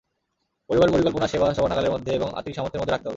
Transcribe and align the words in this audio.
পরিবার 0.69 0.91
পরিকল্পনা 0.93 1.27
সেবা 1.27 1.47
সবার 1.55 1.71
নাগালের 1.71 1.93
মধ্যে 1.95 2.11
এবং 2.15 2.29
আর্থিক 2.37 2.53
সামর্থ্যের 2.55 2.81
মধ্যে 2.81 2.93
রাখতে 2.93 3.05
হবে। 3.05 3.09